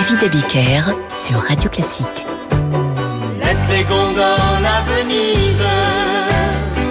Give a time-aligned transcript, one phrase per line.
[0.00, 2.06] David Abiker sur Radio Classique.
[3.38, 5.60] Laisse les gondoles à Venise,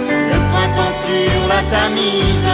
[0.05, 2.49] le printemps sur la Tamise.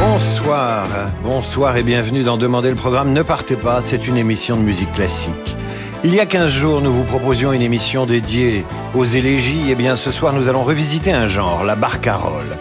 [0.00, 0.86] Bonsoir,
[1.22, 3.12] bonsoir et bienvenue dans Demander le programme.
[3.12, 5.54] Ne partez pas, c'est une émission de musique classique.
[6.02, 8.64] Il y a 15 jours, nous vous proposions une émission dédiée
[8.94, 9.70] aux élégies.
[9.70, 12.56] Et bien ce soir, nous allons revisiter un genre, la barcarolle.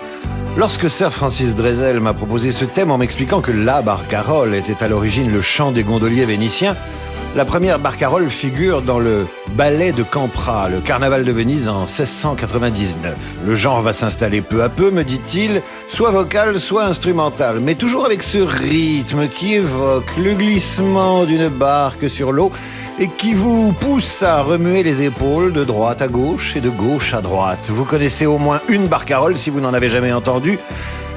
[0.57, 4.87] Lorsque Sir Francis Drezel m'a proposé ce thème en m'expliquant que la barcarolle était à
[4.87, 6.75] l'origine le chant des gondoliers vénitiens,
[7.37, 13.13] la première barcarolle figure dans le ballet de Campra, le carnaval de Venise en 1699.
[13.45, 18.07] Le genre va s'installer peu à peu, me dit-il, soit vocal, soit instrumental, mais toujours
[18.07, 22.51] avec ce rythme qui évoque le glissement d'une barque sur l'eau
[22.99, 27.13] et qui vous pousse à remuer les épaules de droite à gauche et de gauche
[27.13, 27.67] à droite.
[27.69, 30.57] Vous connaissez au moins une barcarolle si vous n'en avez jamais entendu.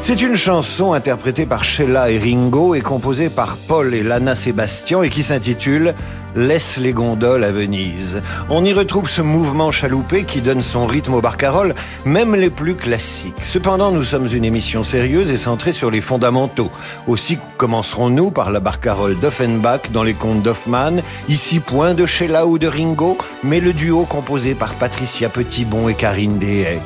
[0.02, 5.02] C'est une chanson interprétée par Sheila et Ringo et composée par Paul et Lana Sébastien
[5.02, 5.94] et qui s'intitule
[6.34, 8.22] Laisse les gondoles à Venise.
[8.48, 11.74] On y retrouve ce mouvement chaloupé qui donne son rythme aux barcarolles,
[12.04, 13.42] même les plus classiques.
[13.42, 16.70] Cependant, nous sommes une émission sérieuse et centrée sur les fondamentaux.
[17.06, 22.58] Aussi commencerons-nous par la barcarolle d'Offenbach dans les contes d'Hoffmann, ici point de Sheila ou
[22.58, 26.80] de Ringo, mais le duo composé par Patricia Petitbon et Karine Dehaye.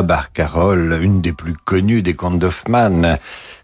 [0.00, 3.18] Barcarolle, une des plus connues des contes d'Hoffmann,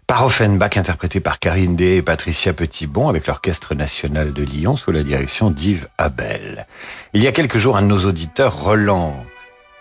[0.05, 4.91] par Offenbach, interprété par Karine Day et Patricia Petitbon avec l'Orchestre National de Lyon sous
[4.91, 6.67] la direction d'Yves Abel.
[7.13, 9.15] Il y a quelques jours, un de nos auditeurs, Roland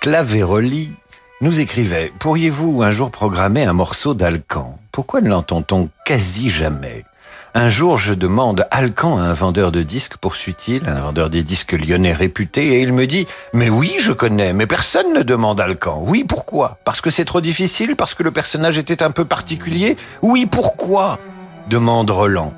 [0.00, 0.92] Claveroli,
[1.40, 4.78] nous écrivait Pourriez-vous un jour programmer un morceau d'Alcan?
[4.90, 7.04] Pourquoi ne l'entend-on quasi jamais?
[7.54, 11.72] Un jour, je demande Alcan à un vendeur de disques, poursuit-il, un vendeur des disques
[11.72, 16.02] lyonnais réputé, et il me dit Mais oui, je connais, mais personne ne demande Alcan.
[16.04, 16.78] Oui, pourquoi?
[16.84, 21.18] Parce que c'est trop difficile Parce que le personnage était un peu particulier Oui, pourquoi?
[21.68, 22.54] demande Roland.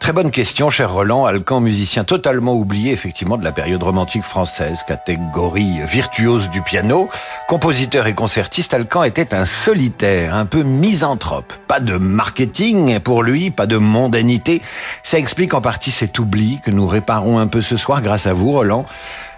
[0.00, 1.26] Très bonne question, cher Roland.
[1.26, 7.10] Alcan, musicien totalement oublié, effectivement, de la période romantique française, catégorie virtuose du piano.
[7.48, 11.52] Compositeur et concertiste, Alcan était un solitaire, un peu misanthrope.
[11.68, 14.62] Pas de marketing pour lui, pas de mondanité.
[15.02, 18.32] Ça explique en partie cet oubli que nous réparons un peu ce soir grâce à
[18.32, 18.86] vous, Roland.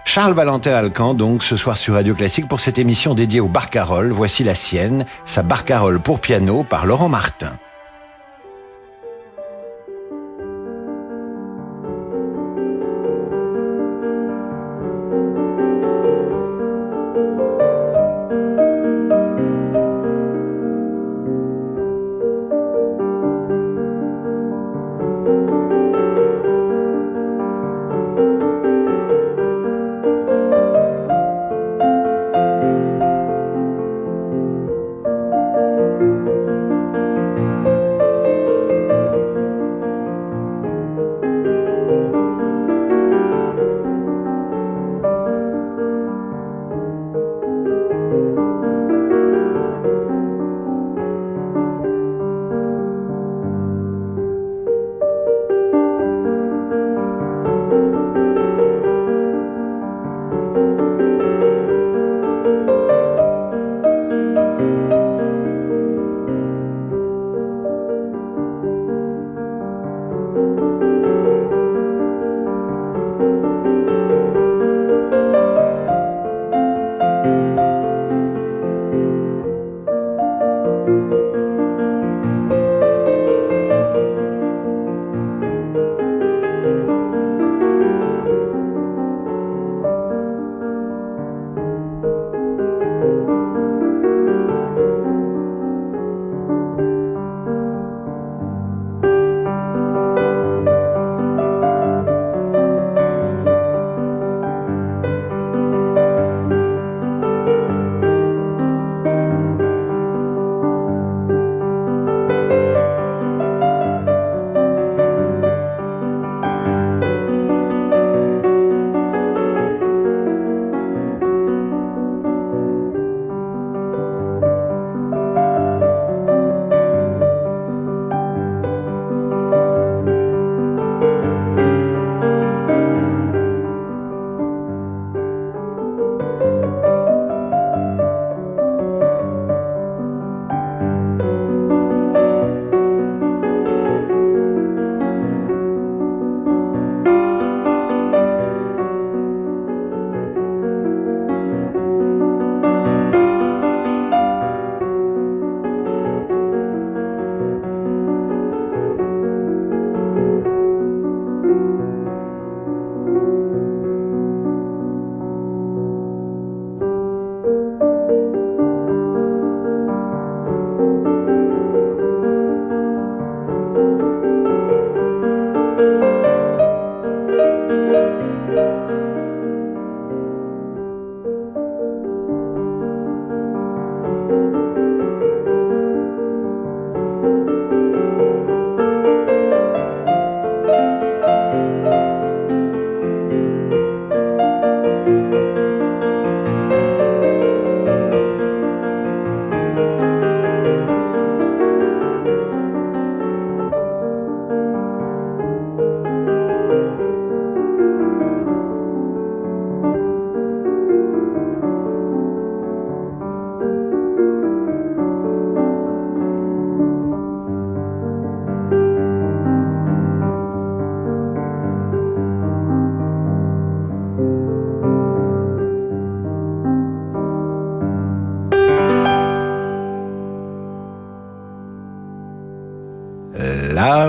[0.05, 4.11] Charles Valentin Alcan, donc, ce soir sur Radio Classique pour cette émission dédiée au barcarolle.
[4.11, 7.51] Voici la sienne, sa barcarolle pour piano par Laurent Martin.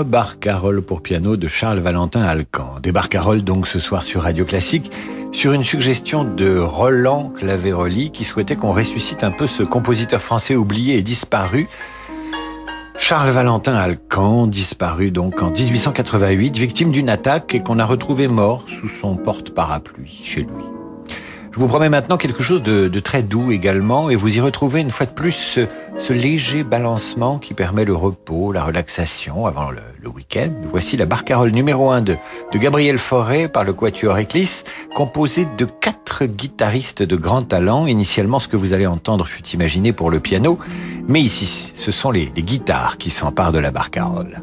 [0.05, 2.75] Barcarolle pour piano de Charles Valentin Alcan.
[2.81, 4.91] Des barcarolles donc ce soir sur Radio Classique
[5.31, 10.55] sur une suggestion de Roland Claveroli qui souhaitait qu'on ressuscite un peu ce compositeur français
[10.55, 11.67] oublié et disparu.
[12.99, 18.63] Charles Valentin Alcan, disparu donc en 1888, victime d'une attaque et qu'on a retrouvé mort
[18.67, 20.65] sous son porte-parapluie chez lui.
[21.51, 24.91] Je vous promets maintenant quelque chose de, très doux également et vous y retrouvez une
[24.91, 25.57] fois de plus
[26.05, 30.51] ce, léger balancement qui permet le repos, la relaxation avant le, week-end.
[30.71, 32.15] Voici la barcarolle numéro 1 de,
[32.51, 37.87] de Gabriel Fauré par le Quatuor Eclisse, composé de quatre guitaristes de grand talent.
[37.87, 40.59] Initialement, ce que vous allez entendre fut imaginé pour le piano,
[41.07, 44.41] mais ici, ce sont les, les guitares qui s'emparent de la barcarolle.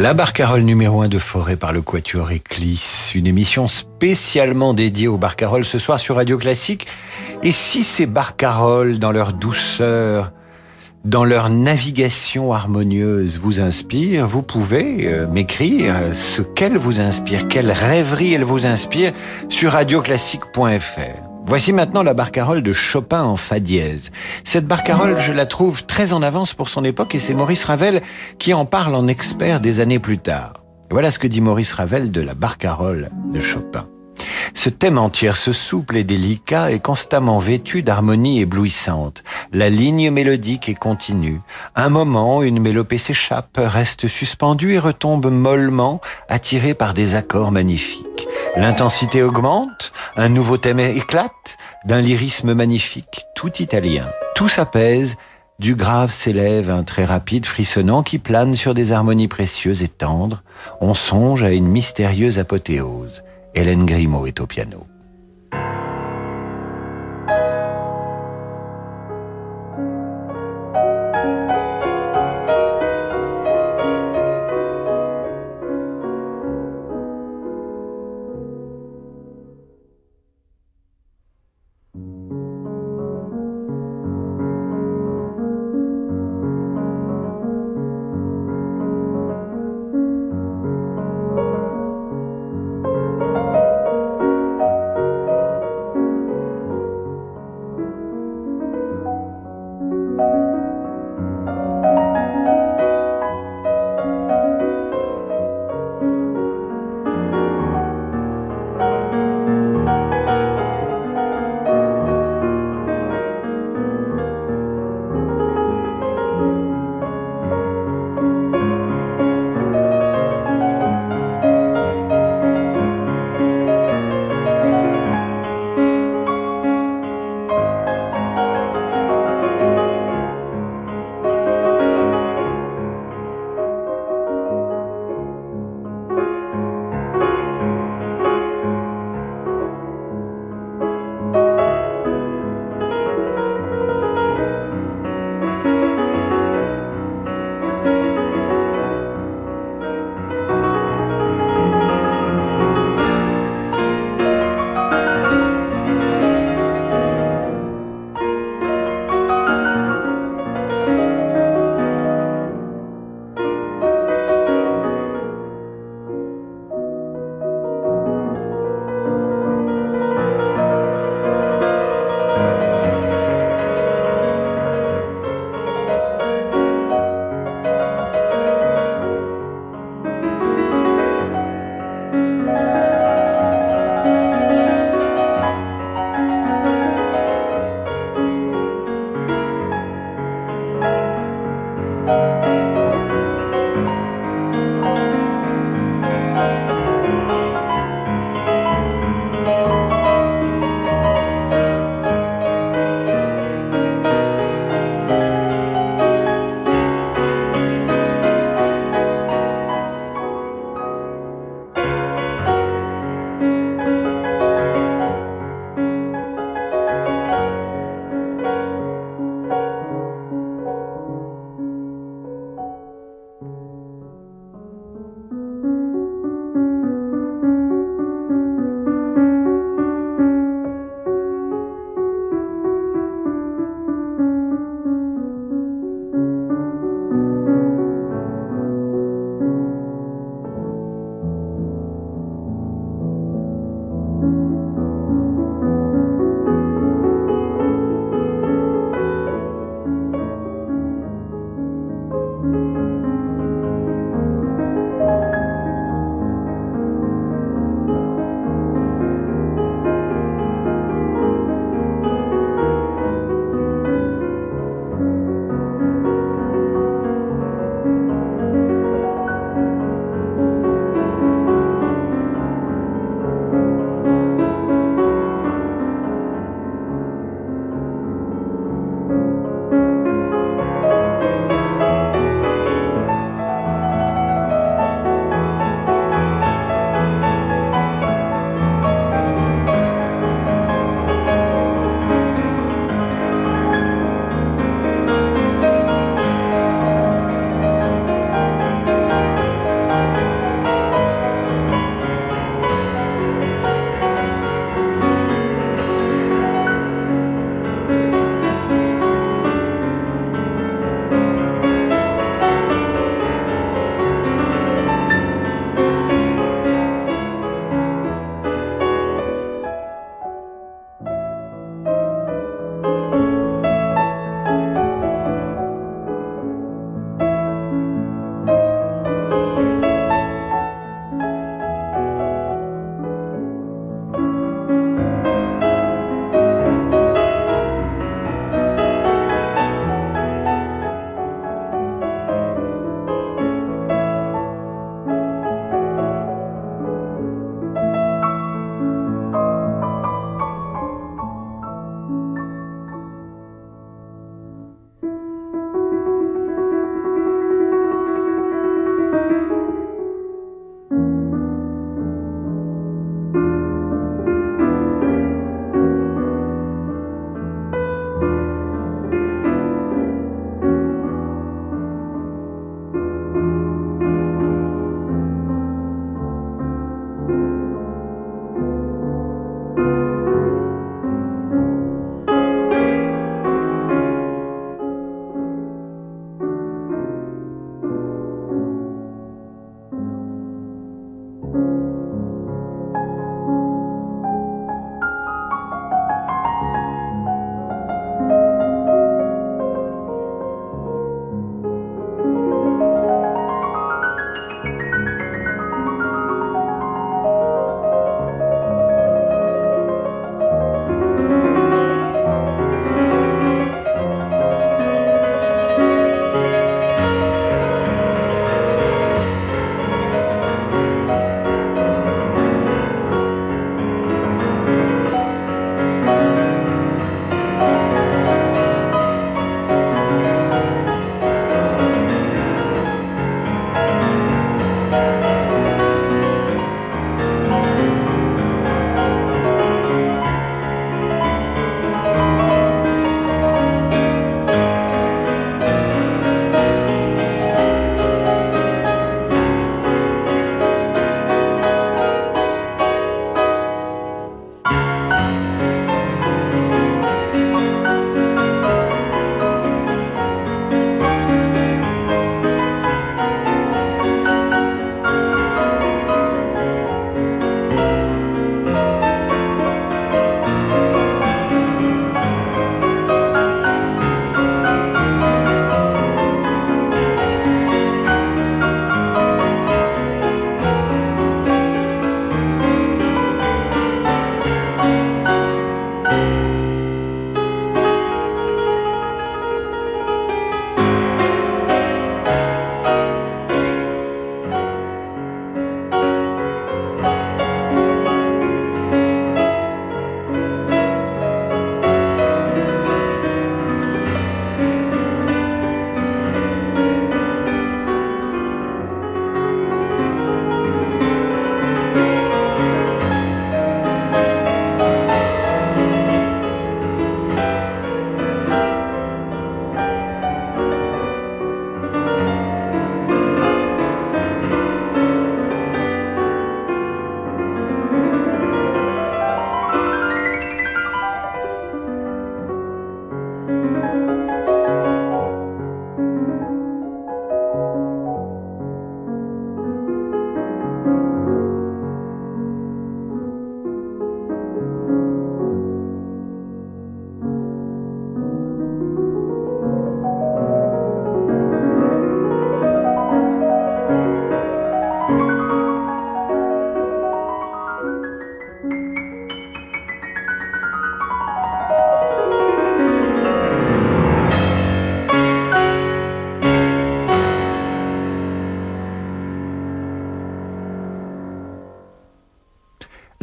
[0.00, 5.18] La barcarolle numéro 1 de Forêt par le Quatuor Éclisse, une émission spécialement dédiée aux
[5.18, 6.86] barcarolles ce soir sur Radio Classique.
[7.42, 10.32] Et si ces barcarolles, dans leur douceur,
[11.04, 17.70] dans leur navigation harmonieuse vous inspirent, vous pouvez euh, m'écrire ce qu'elles vous inspirent, quelle
[17.70, 19.12] rêverie elles vous inspirent
[19.50, 21.29] sur radioclassique.fr.
[21.44, 24.12] Voici maintenant la barcarolle de Chopin en fa dièse.
[24.44, 28.02] Cette barcarolle, je la trouve très en avance pour son époque et c'est Maurice Ravel
[28.38, 30.54] qui en parle en expert des années plus tard.
[30.90, 33.86] Voilà ce que dit Maurice Ravel de la barcarolle de Chopin.
[34.54, 39.22] Ce thème entier, ce souple et délicat, est constamment vêtu d'harmonie éblouissante.
[39.52, 41.40] La ligne mélodique est continue.
[41.76, 48.28] Un moment, une mélopée s'échappe, reste suspendue et retombe mollement, attirée par des accords magnifiques.
[48.56, 54.06] L'intensité augmente, un nouveau thème éclate, d'un lyrisme magnifique, tout italien.
[54.34, 55.16] Tout s'apaise,
[55.60, 60.42] du grave s'élève un très rapide frissonnant qui plane sur des harmonies précieuses et tendres.
[60.80, 63.22] On songe à une mystérieuse apothéose.
[63.54, 64.89] Hélène Grimaud est au piano.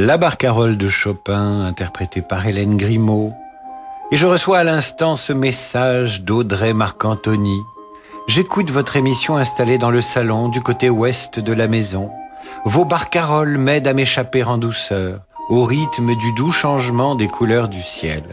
[0.08, 3.34] La barcarolle de Chopin, interprétée par Hélène Grimaud.
[4.10, 7.60] Et je reçois à l'instant ce message d'Audrey Marcantoni.
[8.26, 12.10] J'écoute votre émission installée dans le salon du côté ouest de la maison.
[12.64, 17.82] Vos barcaroles m'aident à m'échapper en douceur, au rythme du doux changement des couleurs du
[17.82, 18.24] ciel.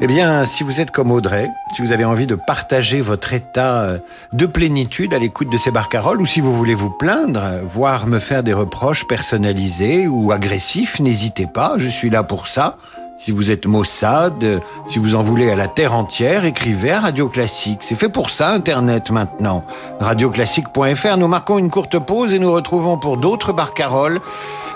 [0.00, 3.82] Eh bien, si vous êtes comme Audrey, si vous avez envie de partager votre état
[3.82, 3.98] euh,
[4.32, 8.18] de plénitude à l'écoute de ces barcaroles, ou si vous voulez vous plaindre, voire me
[8.18, 12.76] faire des reproches personnalisés ou agressifs, n'hésitez pas, je suis là pour ça.
[13.18, 17.28] Si vous êtes Mossad, si vous en voulez à la terre entière, écrivez à Radio
[17.28, 17.78] Classique.
[17.80, 19.64] C'est fait pour ça, Internet, maintenant.
[20.00, 24.20] Radioclassique.fr, nous marquons une courte pause et nous retrouvons pour d'autres barcaroles.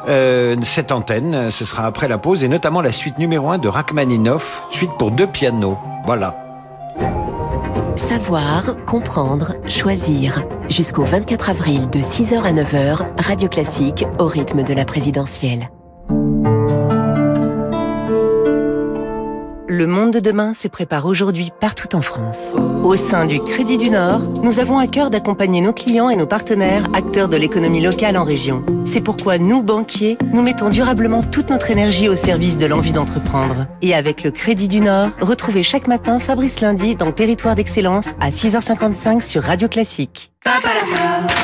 [0.08, 1.50] Euh, cette antenne.
[1.50, 5.10] Ce sera après la pause et notamment la suite numéro 1 de Rachmaninoff, suite pour
[5.10, 5.76] deux pianos.
[6.06, 6.34] Voilà.
[7.96, 10.44] Savoir, comprendre, choisir.
[10.70, 15.68] Jusqu'au 24 avril de 6h à 9h, Radio Classique au rythme de la présidentielle.
[19.78, 22.52] Le monde de demain se prépare aujourd'hui partout en France.
[22.82, 26.26] Au sein du Crédit du Nord, nous avons à cœur d'accompagner nos clients et nos
[26.26, 28.66] partenaires, acteurs de l'économie locale en région.
[28.86, 33.68] C'est pourquoi nous, banquiers, nous mettons durablement toute notre énergie au service de l'envie d'entreprendre.
[33.80, 38.30] Et avec le Crédit du Nord, retrouvez chaque matin Fabrice Lundi dans Territoire d'Excellence à
[38.30, 40.32] 6h55 sur Radio Classique.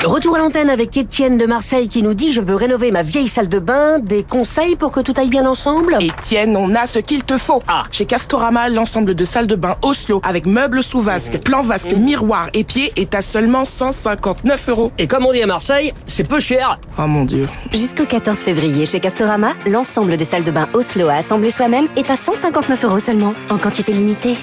[0.05, 3.29] Retour à l'antenne avec Étienne de Marseille qui nous dit je veux rénover ma vieille
[3.29, 5.97] salle de bain, des conseils pour que tout aille bien ensemble?
[6.01, 7.63] Étienne, on a ce qu'il te faut.
[7.69, 7.85] Ah.
[7.91, 12.49] Chez Castorama, l'ensemble de salles de bain Oslo avec meubles sous vasque, plan vasque, miroir
[12.55, 14.93] et pieds est à seulement 159 euros.
[14.99, 16.79] Et comme on dit à Marseille, c'est peu cher.
[16.99, 17.49] Oh mon dieu.
[17.73, 22.11] Jusqu'au 14 février chez Castorama, l'ensemble des salles de bain Oslo à assembler soi-même est
[22.11, 24.37] à 159 euros seulement, en quantité limitée.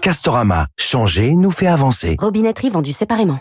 [0.00, 2.16] Castorama, changer nous fait avancer.
[2.18, 3.38] Robinetterie vendue séparément.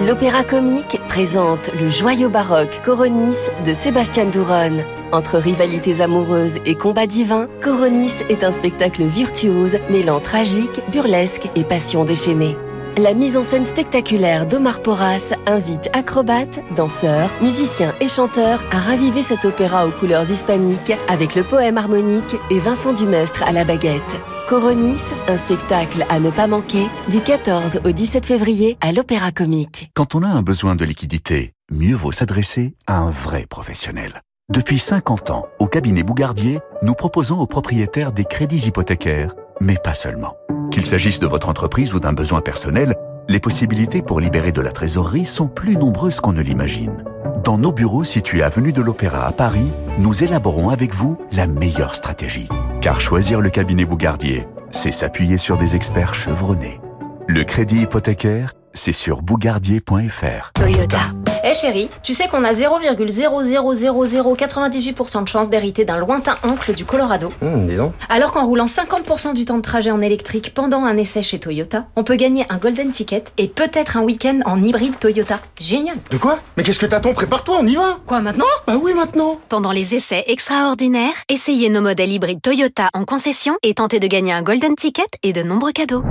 [0.00, 4.78] L'Opéra Comique présente le joyau baroque Coronis de Sébastien Douron.
[5.12, 11.62] Entre rivalités amoureuses et combats divins, Coronis est un spectacle virtuose mêlant tragique, burlesque et
[11.62, 12.56] passion déchaînée.
[12.96, 19.22] La mise en scène spectaculaire d'Omar Porras invite acrobates, danseurs, musiciens et chanteurs à raviver
[19.22, 24.20] cet opéra aux couleurs hispaniques avec le poème harmonique et Vincent Dumestre à la baguette.
[24.52, 29.90] Coronis, un spectacle à ne pas manquer du 14 au 17 février à l'Opéra Comique.
[29.94, 34.20] Quand on a un besoin de liquidité, mieux vaut s'adresser à un vrai professionnel.
[34.50, 39.94] Depuis 50 ans, au cabinet Bougardier, nous proposons aux propriétaires des crédits hypothécaires, mais pas
[39.94, 40.36] seulement.
[40.70, 42.94] Qu'il s'agisse de votre entreprise ou d'un besoin personnel,
[43.30, 47.04] les possibilités pour libérer de la trésorerie sont plus nombreuses qu'on ne l'imagine.
[47.42, 51.94] Dans nos bureaux situés avenue de l'Opéra à Paris, nous élaborons avec vous la meilleure
[51.94, 52.50] stratégie.
[52.82, 56.80] Car choisir le cabinet Bougardier, c'est s'appuyer sur des experts chevronnés.
[57.28, 60.52] Le crédit hypothécaire, c'est sur bougardier.fr.
[60.54, 60.98] Toyota.
[61.44, 67.30] Eh chérie, tu sais qu'on a 0,0000098% de chance d'hériter d'un lointain oncle du Colorado
[67.42, 67.92] Hum, dis donc.
[68.08, 71.86] Alors qu'en roulant 50% du temps de trajet en électrique pendant un essai chez Toyota,
[71.96, 75.38] on peut gagner un golden ticket et peut-être un week-end en hybride Toyota.
[75.60, 76.38] Génial De quoi?
[76.56, 77.12] Mais qu'est-ce que t'attends?
[77.12, 78.46] Prépare-toi, on y va Quoi maintenant?
[78.66, 83.74] Bah oui, maintenant Pendant les essais extraordinaires, essayez nos modèles hybrides Toyota en concession et
[83.74, 86.04] tentez de gagner un golden ticket et de nombreux cadeaux.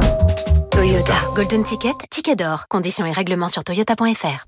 [0.82, 1.13] Toyota.
[1.36, 2.65] Golden Ticket, ticket d'or.
[2.67, 4.48] Conditions et règlements sur toyota.fr.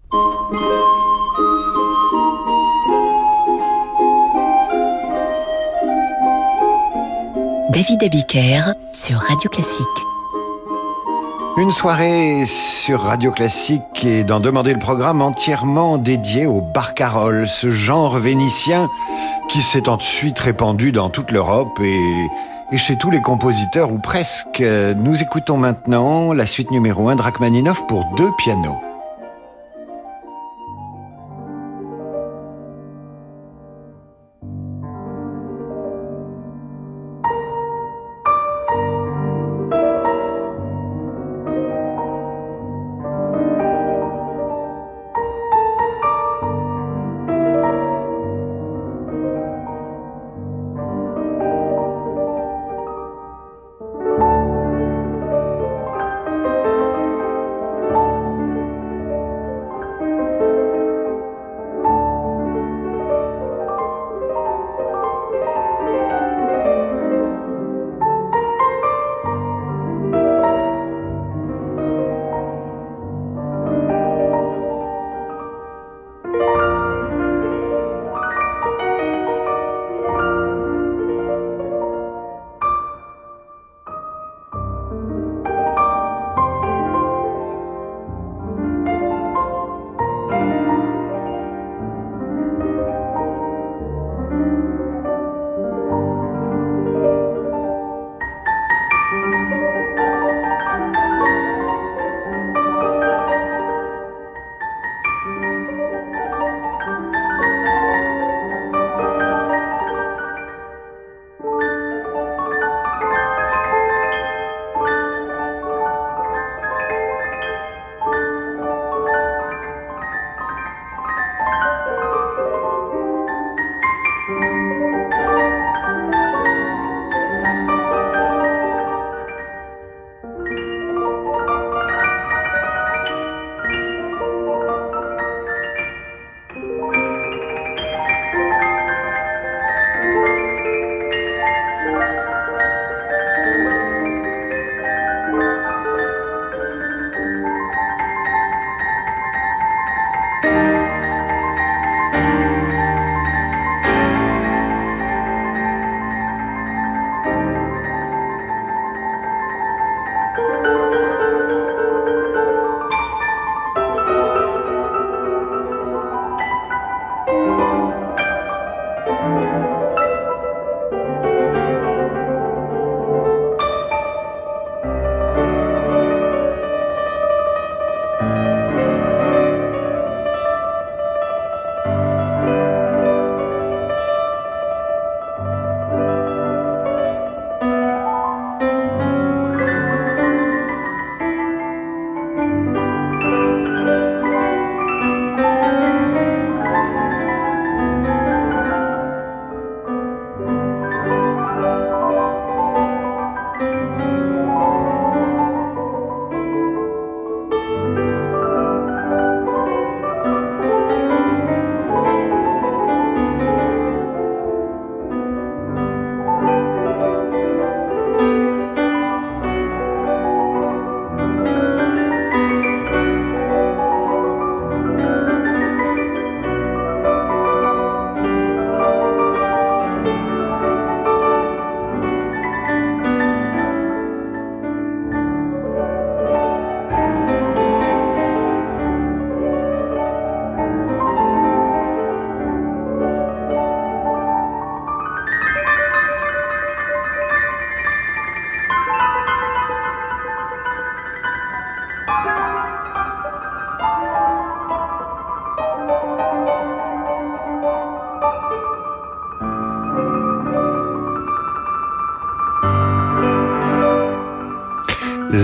[7.69, 9.85] David Abiker sur Radio Classique.
[11.57, 17.69] Une soirée sur Radio Classique et d'en demander le programme entièrement dédié au barcarolle, ce
[17.69, 18.89] genre vénitien
[19.49, 22.27] qui s'est ensuite répandu dans toute l'Europe et,
[22.73, 24.61] et chez tous les compositeurs ou presque.
[24.61, 27.21] Nous écoutons maintenant la suite numéro 1 de
[27.87, 28.92] pour deux pianos.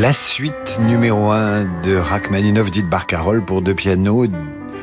[0.09, 4.25] La suite numéro 1 de Rachmaninoff dit Barcarolle pour deux pianos,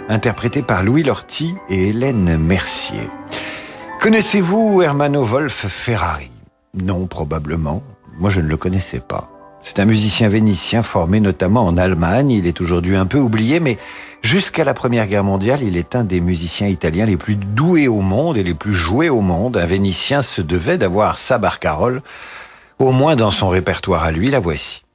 [0.09, 3.11] interprétée par Louis Lorty et Hélène Mercier.
[4.01, 6.31] Connaissez-vous Hermano Wolf Ferrari?
[6.75, 7.83] Non, probablement.
[8.21, 9.29] Moi, je ne le connaissais pas.
[9.62, 12.31] C'est un musicien vénitien formé notamment en Allemagne.
[12.31, 13.79] Il est aujourd'hui un peu oublié, mais
[14.23, 18.01] jusqu'à la Première Guerre mondiale, il est un des musiciens italiens les plus doués au
[18.01, 19.57] monde et les plus joués au monde.
[19.57, 22.01] Un vénitien se devait d'avoir sa barcarolle,
[22.79, 24.31] au moins dans son répertoire à lui.
[24.31, 24.86] La voici.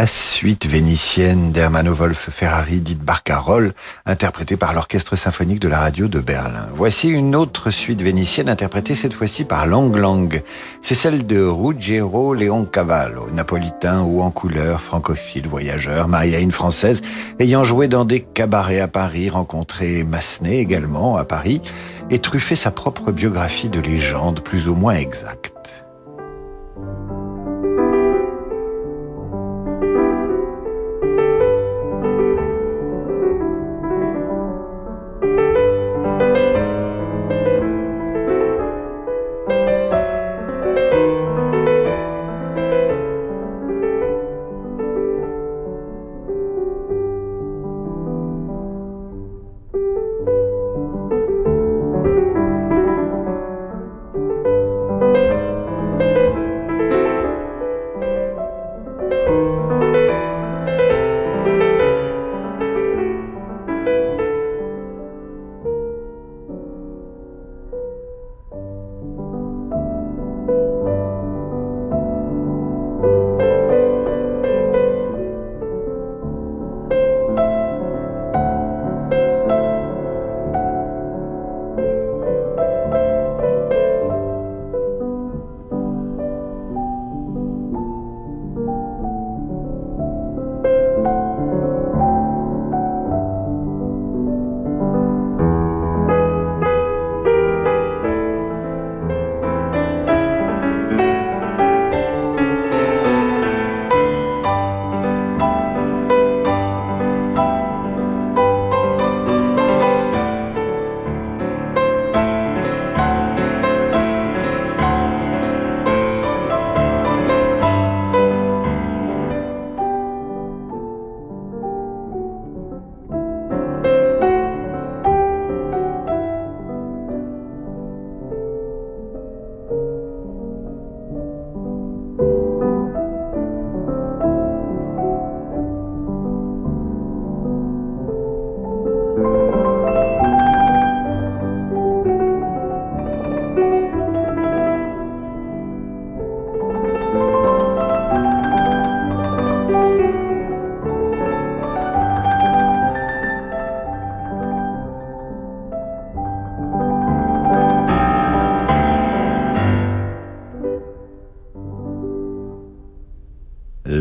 [0.00, 3.74] La suite vénitienne d'Hermano Wolf Ferrari, dite Barcarolle,
[4.06, 6.68] interprétée par l'Orchestre symphonique de la radio de Berlin.
[6.74, 10.42] Voici une autre suite vénitienne interprétée cette fois-ci par Lang Lang.
[10.80, 17.02] C'est celle de Ruggiero Leoncavallo, napolitain ou en couleur, francophile, voyageur, marié à une française,
[17.38, 21.60] ayant joué dans des cabarets à Paris, rencontré Massenet également à Paris,
[22.08, 25.59] et truffé sa propre biographie de légendes plus ou moins exactes.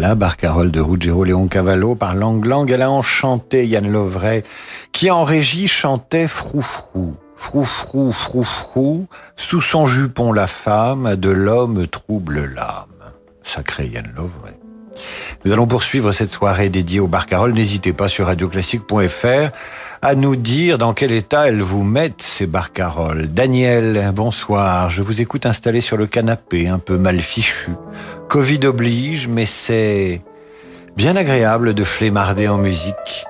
[0.09, 4.43] La barcarolle de Ruggiero Leoncavallo par Lang Lang, elle a enchanté Yann Lovray,
[4.91, 7.15] qui en régie chantait Froufrou.
[7.35, 12.87] Froufrou, froufrou, sous son jupon la femme, de l'homme trouble l'âme.
[13.43, 14.55] Sacré Yann Lovray.
[15.45, 17.53] Nous allons poursuivre cette soirée dédiée aux barcaroles.
[17.53, 19.51] N'hésitez pas sur radioclassique.fr
[20.01, 23.27] à nous dire dans quel état elles vous mettent ces barcaroles.
[23.27, 24.89] Daniel, bonsoir.
[24.89, 27.71] Je vous écoute installé sur le canapé, un peu mal fichu.
[28.29, 30.21] Covid oblige, mais c'est
[30.95, 33.25] bien agréable de flémarder en musique.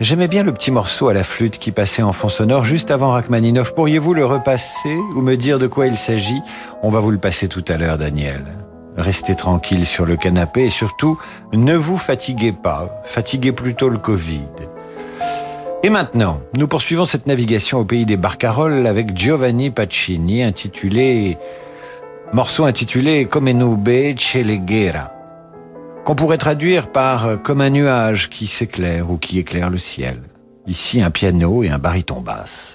[0.00, 3.10] J'aimais bien le petit morceau à la flûte qui passait en fond sonore juste avant
[3.10, 3.74] Rachmaninoff.
[3.74, 6.42] Pourriez-vous le repasser ou me dire de quoi il s'agit?
[6.82, 8.44] On va vous le passer tout à l'heure, Daniel.
[8.96, 11.18] Restez tranquille sur le canapé et surtout,
[11.52, 13.02] ne vous fatiguez pas.
[13.04, 14.42] Fatiguez plutôt le Covid.
[15.84, 21.36] Et maintenant, nous poursuivons cette navigation au pays des barcaroles avec Giovanni Pacini, intitulé,
[22.32, 25.12] morceau intitulé Come nube celegera,
[26.06, 30.22] qu'on pourrait traduire par comme un nuage qui s'éclaire ou qui éclaire le ciel.
[30.66, 32.73] Ici, un piano et un baryton basse.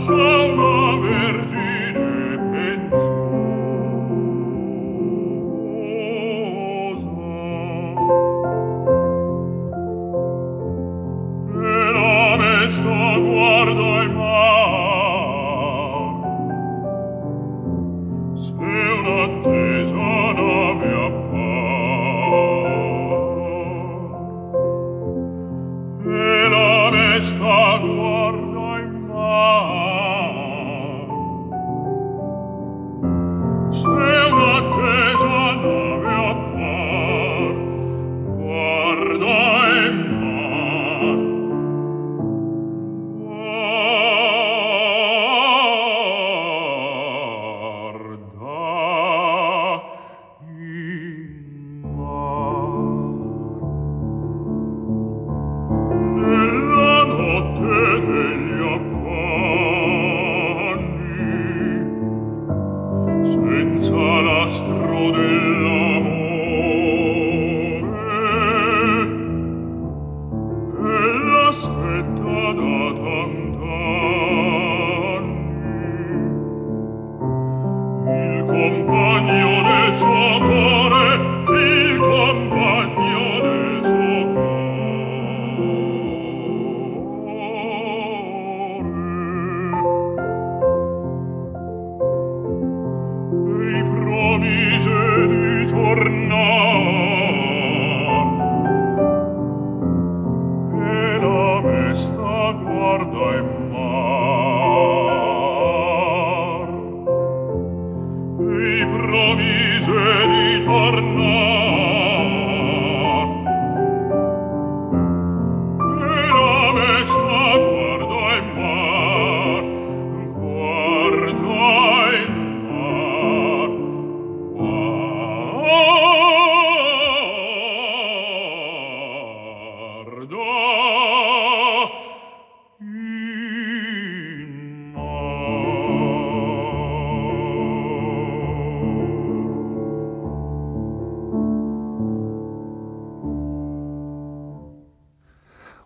[0.00, 0.67] sua,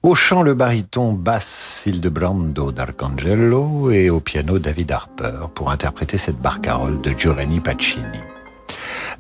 [0.03, 6.41] Au chant, le baryton basse Hildebrando d'Arcangelo et au piano David Harper pour interpréter cette
[6.41, 8.03] barcarolle de Giovanni Pacini.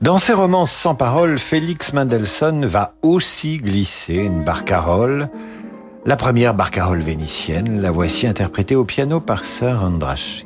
[0.00, 5.28] Dans ses romances sans parole, Félix Mendelssohn va aussi glisser une barcarolle,
[6.04, 10.42] la première barcarolle vénitienne, la voici interprétée au piano par Sir Andras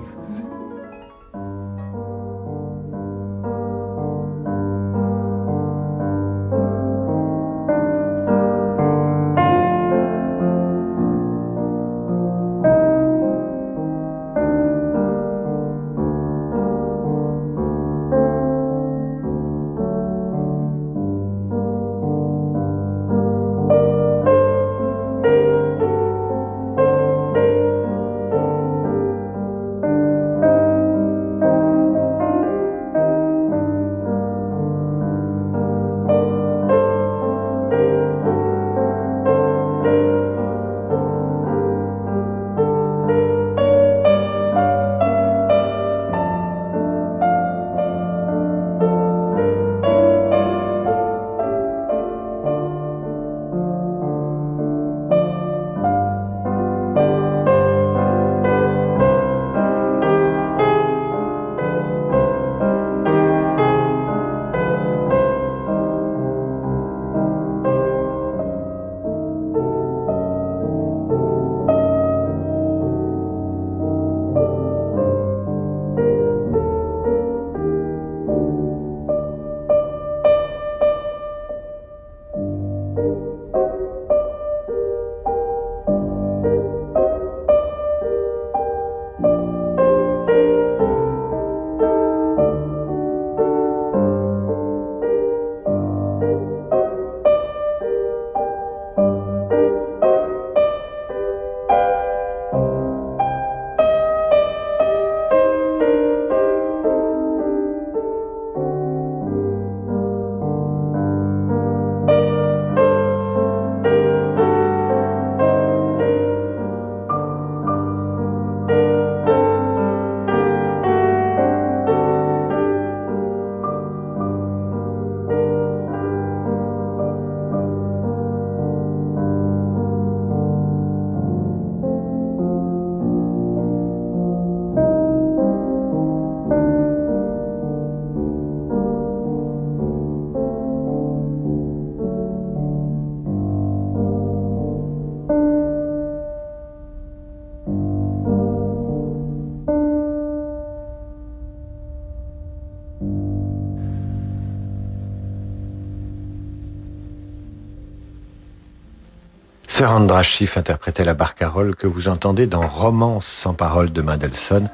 [159.85, 164.71] Andras Schiff interprétait la barcarolle que vous entendez dans Romance sans parole de Mendelssohn.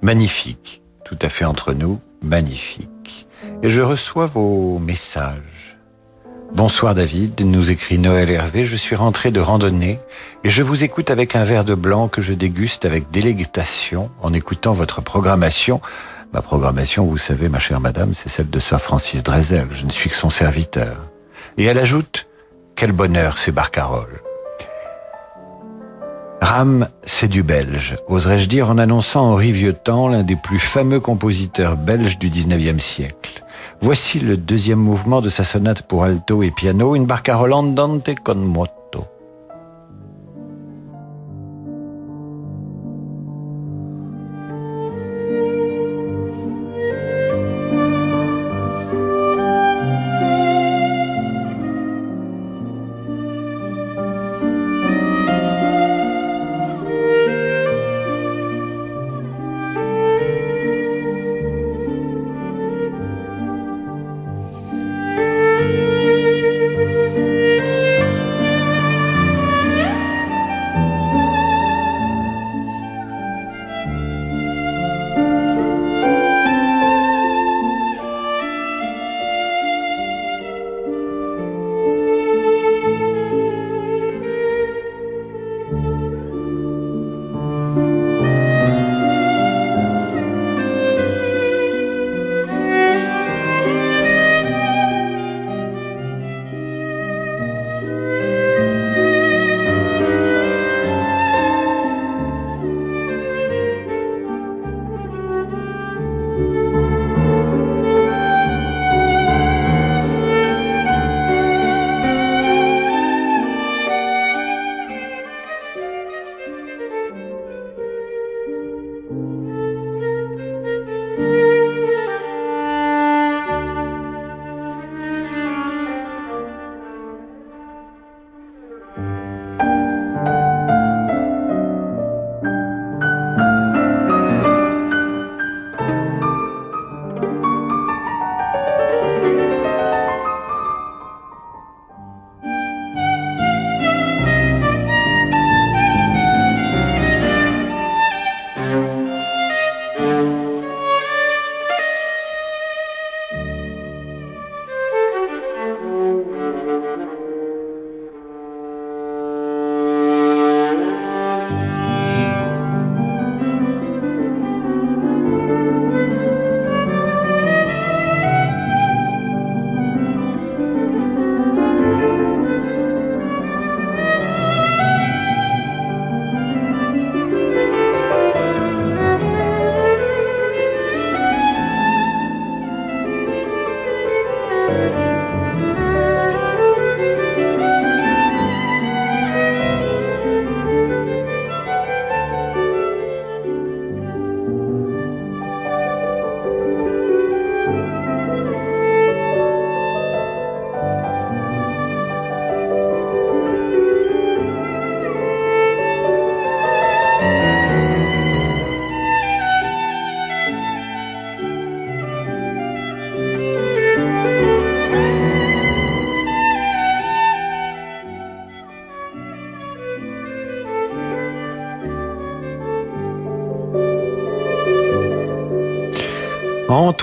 [0.00, 3.26] Magnifique, tout à fait entre nous, magnifique.
[3.62, 5.76] Et je reçois vos messages.
[6.52, 9.98] Bonsoir David, nous écrit Noël Hervé, je suis rentré de randonnée
[10.44, 14.32] et je vous écoute avec un verre de blanc que je déguste avec délectation en
[14.32, 15.80] écoutant votre programmation.
[16.32, 19.90] Ma programmation, vous savez, ma chère madame, c'est celle de Sir Francis Drezel, je ne
[19.90, 20.96] suis que son serviteur.
[21.58, 22.26] Et elle ajoute,
[22.76, 24.20] quel bonheur ces barcaroles.
[26.44, 31.78] Ram, c'est du belge, oserais-je dire en annonçant Henri Vieux-Temps, l'un des plus fameux compositeurs
[31.78, 33.42] belges du 19e siècle.
[33.80, 38.34] Voici le deuxième mouvement de sa sonate pour alto et piano, une barcarolle andante con
[38.34, 38.83] moto.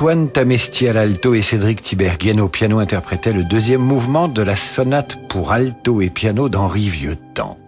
[0.01, 4.55] Antoine Tamesti à l'alto et Cédric Tiberghien au piano interprétaient le deuxième mouvement de la
[4.55, 7.59] sonate pour alto et piano d'Henri Vieux-Temps.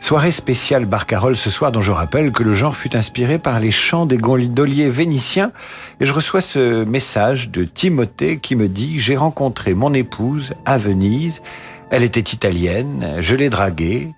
[0.00, 3.72] Soirée spéciale Barcarolle ce soir dont je rappelle que le genre fut inspiré par les
[3.72, 5.50] chants des gondoliers vénitiens
[5.98, 10.78] et je reçois ce message de Timothée qui me dit j'ai rencontré mon épouse à
[10.78, 11.42] Venise,
[11.90, 14.10] elle était italienne, je l'ai draguée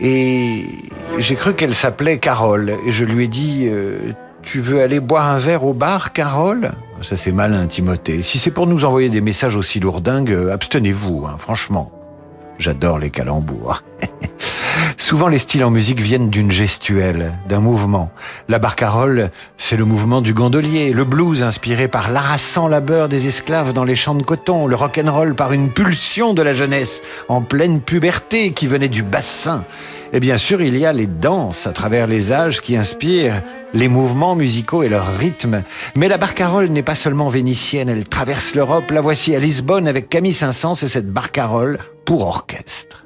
[0.00, 0.64] et
[1.18, 4.14] j'ai cru qu'elle s'appelait Carole et je lui ai dit euh,
[4.46, 6.70] tu veux aller boire un verre au bar, Carole?
[7.02, 8.22] Ça c'est malin, Timothée.
[8.22, 11.90] Si c'est pour nous envoyer des messages aussi lourdingues, euh, abstenez-vous, hein, franchement.
[12.58, 13.82] J'adore les calembours.
[15.06, 18.10] Souvent, les styles en musique viennent d'une gestuelle, d'un mouvement.
[18.48, 20.92] La barcarolle, c'est le mouvement du gondolier.
[20.92, 24.66] Le blues, inspiré par l'harassant labeur des esclaves dans les champs de coton.
[24.66, 29.64] Le rock'n'roll par une pulsion de la jeunesse en pleine puberté qui venait du bassin.
[30.12, 33.42] Et bien sûr, il y a les danses à travers les âges qui inspirent
[33.74, 35.62] les mouvements musicaux et leur rythme.
[35.94, 38.90] Mais la barcarolle n'est pas seulement vénitienne, elle traverse l'Europe.
[38.90, 43.05] La voici à Lisbonne avec Camille Saint-Saëns et cette barcarolle pour orchestre.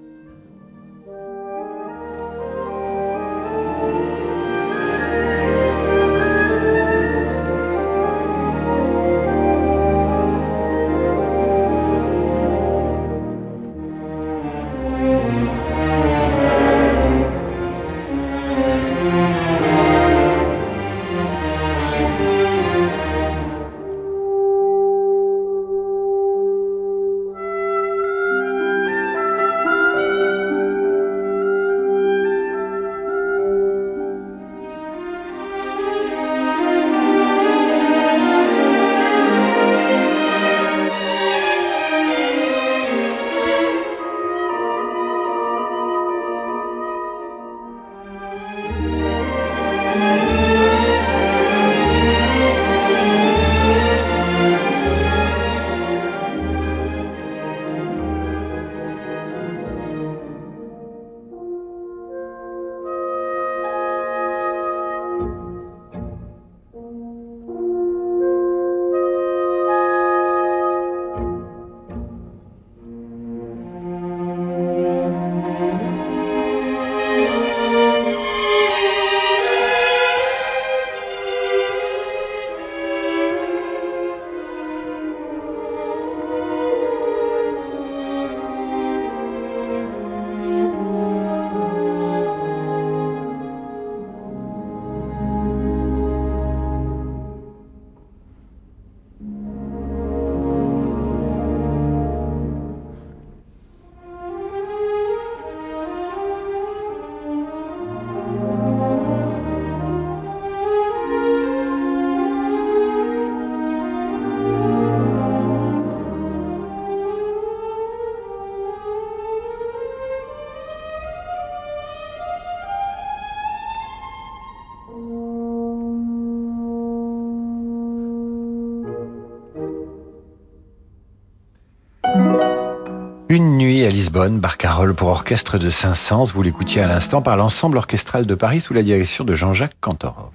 [134.01, 136.33] Lisbonne, Barcarolle pour orchestre de Saint-Saëns.
[136.35, 140.31] Vous l'écoutiez à l'instant par l'ensemble orchestral de Paris sous la direction de Jean-Jacques Cantorov.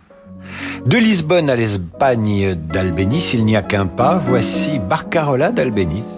[0.85, 4.21] De Lisbonne à l'Espagne d'Albéniz, il n'y a qu'un pas.
[4.23, 6.14] Voici Barcarola d'Albéniz.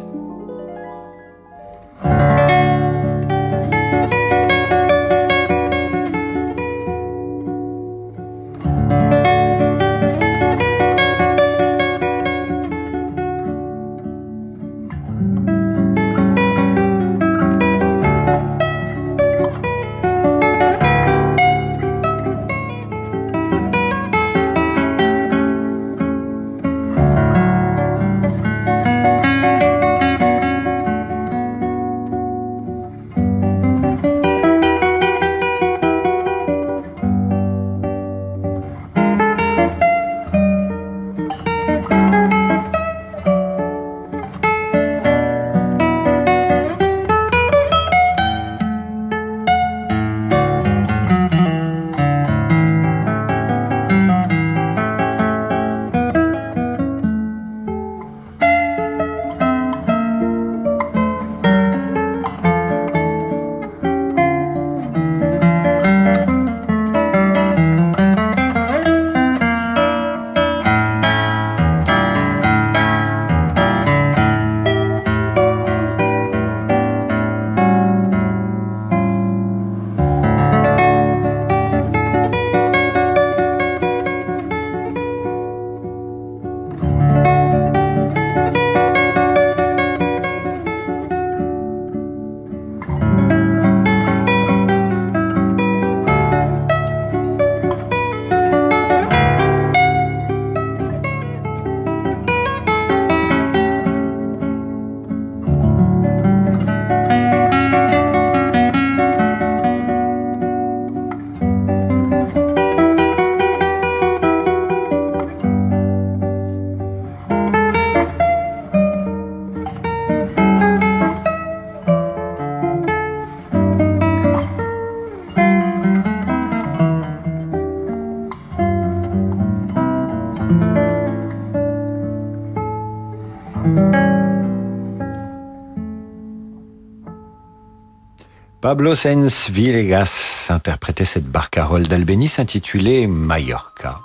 [138.68, 144.00] Pablo Sainz Villegas interprétait cette barcarolle d'Albéniz intitulée Mallorca.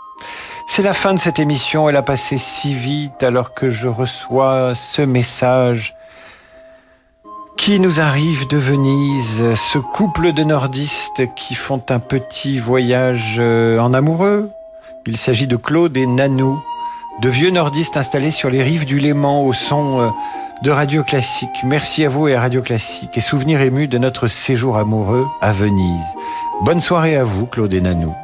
[0.69, 4.77] C'est la fin de cette émission, elle a passé si vite alors que je reçois
[4.77, 5.95] ce message
[7.57, 13.81] qui nous arrive de Venise, ce couple de nordistes qui font un petit voyage euh,
[13.81, 14.49] en amoureux.
[15.09, 16.63] Il s'agit de Claude et Nanou,
[17.21, 20.09] de vieux nordistes installés sur les rives du Léman au son euh,
[20.63, 21.63] de Radio Classique.
[21.65, 25.53] Merci à vous et à Radio Classique et souvenir ému de notre séjour amoureux à
[25.53, 26.01] Venise.
[26.65, 28.15] Bonne soirée à vous, Claude et Nanou.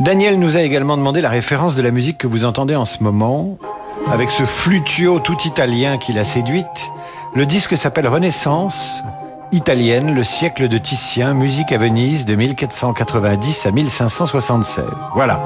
[0.00, 3.02] Daniel nous a également demandé la référence de la musique que vous entendez en ce
[3.02, 3.58] moment,
[4.10, 6.90] avec ce flutio tout italien qui l'a séduite.
[7.34, 9.02] Le disque s'appelle Renaissance,
[9.52, 14.84] italienne, le siècle de Titien, musique à Venise de 1490 à 1576.
[15.14, 15.40] Voilà.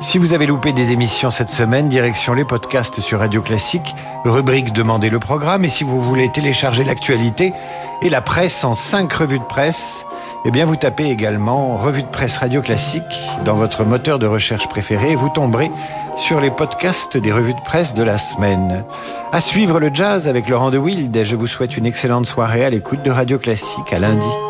[0.00, 3.94] Si vous avez loupé des émissions cette semaine, direction les podcasts sur Radio Classique,
[4.24, 5.64] rubrique Demandez le programme.
[5.64, 7.52] Et si vous voulez télécharger l'actualité
[8.02, 10.04] et la presse en cinq revues de presse,
[10.44, 13.02] eh bien, vous tapez également Revue de presse Radio Classique
[13.44, 15.70] dans votre moteur de recherche préféré et vous tomberez
[16.16, 18.84] sur les podcasts des revues de presse de la semaine.
[19.32, 22.64] À suivre le jazz avec Laurent de Wild et je vous souhaite une excellente soirée
[22.64, 23.92] à l'écoute de Radio Classique.
[23.92, 24.47] À lundi.